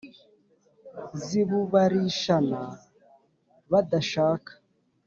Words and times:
zibubarishana 1.23 2.61
badashaka. 3.71 4.51